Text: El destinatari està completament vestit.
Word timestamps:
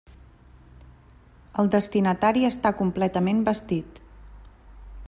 El 1.63 1.69
destinatari 1.75 2.49
està 2.51 2.73
completament 2.81 3.45
vestit. 3.53 4.03